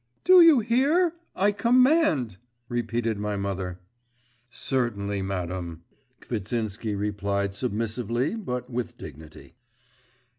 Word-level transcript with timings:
'Do 0.23 0.41
you 0.41 0.61
hear? 0.61 1.13
I 1.35 1.51
command!' 1.51 2.37
repeated 2.69 3.19
my 3.19 3.37
mother. 3.37 3.77
'Certainly, 4.49 5.21
madam,' 5.21 5.83
Kvitsinsky 6.21 6.95
replied 6.97 7.53
submissively 7.53 8.33
but 8.35 8.67
with 8.67 8.97
dignity. 8.97 9.53